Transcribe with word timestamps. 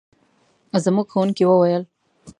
زموږ 0.83 1.07
ښوونکي 1.11 1.43
وویل. 1.47 1.83